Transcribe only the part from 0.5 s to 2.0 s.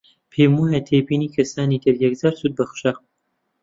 وایە تێبینی کەسانی تر